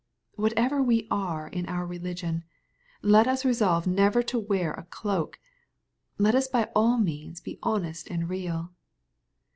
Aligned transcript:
What 0.33 0.53
ever 0.57 0.81
we 0.81 1.07
are 1.11 1.47
in 1.47 1.67
our 1.67 1.85
religion, 1.85 2.43
let 3.03 3.27
us 3.27 3.45
resolve 3.45 3.85
never 3.85 4.23
to 4.23 4.39
wear 4.39 4.73
a 4.73 4.85
cloak. 4.85 5.39
Let 6.17 6.33
us 6.33 6.47
by 6.47 6.69
all 6.75 6.97
means 6.97 7.39
be 7.39 7.59
honest 7.61 8.09
and 8.09 8.27
real. 8.27 8.71